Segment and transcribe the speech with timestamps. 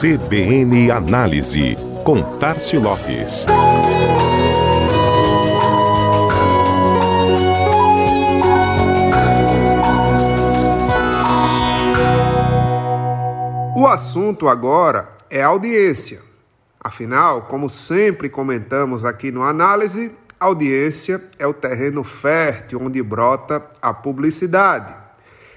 [0.00, 3.44] CBN Análise, com Tarcio Lopes.
[13.76, 16.22] O assunto agora é audiência.
[16.82, 23.92] Afinal, como sempre comentamos aqui no Análise, audiência é o terreno fértil onde brota a
[23.92, 24.96] publicidade.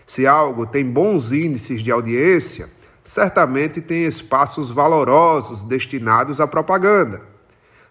[0.06, 2.68] Se algo tem bons índices de audiência,
[3.04, 7.22] certamente tem espaços valorosos destinados à propaganda.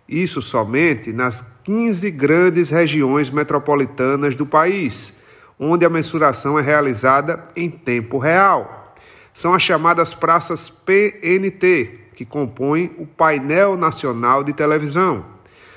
[0.09, 5.13] Isso somente nas 15 grandes regiões metropolitanas do país,
[5.61, 8.87] onde a mensuração é realizada em tempo real.
[9.35, 15.27] São as chamadas praças PNT, que compõem o painel nacional de televisão.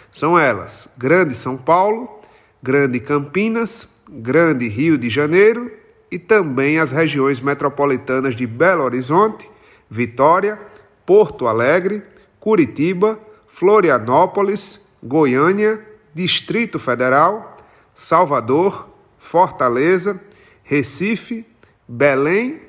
[0.09, 2.22] São elas: Grande São Paulo,
[2.63, 5.72] Grande Campinas, Grande Rio de Janeiro
[6.09, 9.50] e também as regiões metropolitanas de Belo Horizonte,
[9.90, 10.59] Vitória,
[11.06, 12.03] Porto Alegre,
[12.40, 17.57] Curitiba, Florianópolis, Goiânia, Distrito Federal,
[17.94, 20.22] Salvador, Fortaleza,
[20.63, 21.45] Recife,
[21.88, 22.62] Belém,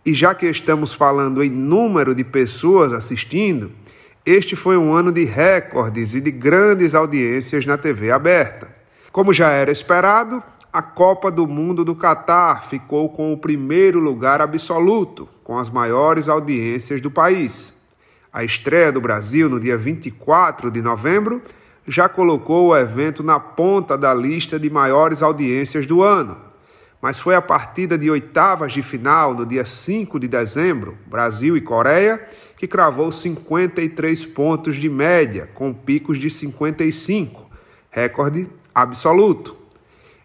[0.06, 3.72] E já que estamos falando em número de pessoas assistindo,
[4.24, 8.74] este foi um ano de recordes e de grandes audiências na TV aberta.
[9.12, 10.42] Como já era esperado,
[10.74, 16.28] a Copa do Mundo do Catar ficou com o primeiro lugar absoluto, com as maiores
[16.28, 17.72] audiências do país.
[18.32, 21.40] A estreia do Brasil no dia 24 de novembro
[21.86, 26.36] já colocou o evento na ponta da lista de maiores audiências do ano.
[27.00, 31.60] Mas foi a partida de oitavas de final, no dia 5 de dezembro, Brasil e
[31.60, 32.20] Coreia,
[32.56, 37.48] que cravou 53 pontos de média, com picos de 55,
[37.92, 39.62] recorde absoluto.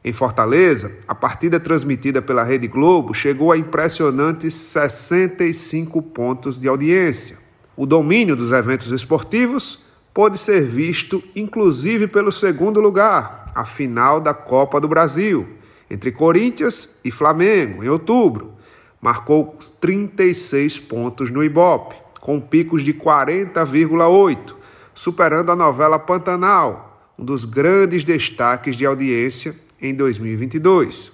[0.03, 7.37] Em Fortaleza, a partida transmitida pela Rede Globo chegou a impressionantes 65 pontos de audiência.
[7.75, 9.79] O domínio dos eventos esportivos
[10.13, 15.49] pôde ser visto inclusive pelo segundo lugar, a final da Copa do Brasil,
[15.89, 18.53] entre Corinthians e Flamengo, em outubro.
[19.01, 24.55] Marcou 36 pontos no Ibope, com picos de 40,8,
[24.93, 31.11] superando a novela Pantanal, um dos grandes destaques de audiência em 2022.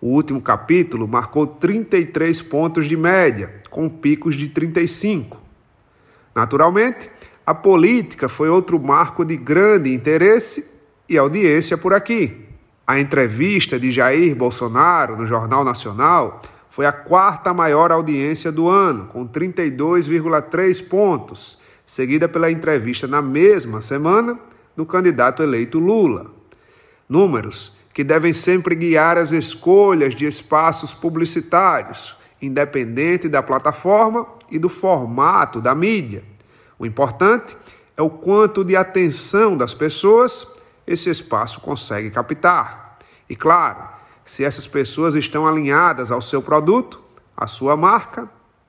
[0.00, 5.40] O último capítulo marcou 33 pontos de média, com picos de 35.
[6.34, 7.10] Naturalmente,
[7.46, 10.70] a política foi outro marco de grande interesse
[11.08, 12.44] e audiência por aqui.
[12.86, 19.06] A entrevista de Jair Bolsonaro no Jornal Nacional foi a quarta maior audiência do ano,
[19.06, 21.56] com 32,3 pontos,
[21.86, 24.38] seguida pela entrevista na mesma semana
[24.76, 26.30] do candidato eleito Lula.
[27.08, 34.68] Números que devem sempre guiar as escolhas de espaços publicitários, independente da plataforma e do
[34.68, 36.24] formato da mídia.
[36.76, 37.56] O importante
[37.96, 40.44] é o quanto de atenção das pessoas
[40.84, 42.98] esse espaço consegue captar.
[43.30, 43.88] E claro,
[44.24, 47.00] se essas pessoas estão alinhadas ao seu produto,
[47.36, 48.28] à sua marca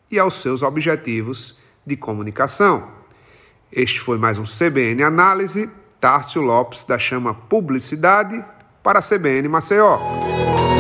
[0.10, 2.90] e aos seus objetivos de comunicação.
[3.72, 5.68] Este foi mais um CBN Análise.
[6.00, 8.46] Tárcio Lopes da Chama Publicidade
[8.86, 10.75] para a CBN Maceió.